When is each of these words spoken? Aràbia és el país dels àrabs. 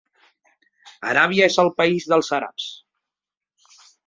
Aràbia 1.11 1.49
és 1.51 1.57
el 1.65 1.69
país 1.83 2.09
dels 2.15 2.33
àrabs. 2.39 2.67